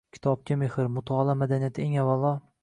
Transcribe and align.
Kitobga 0.13 0.55
mehr, 0.61 0.79
mutolaa 0.95 1.37
madaniyati, 1.43 1.87
eng 1.89 2.01
avvalo 2.07 2.35